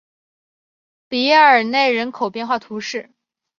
[1.07, 3.11] 比耶尔内人口变化图示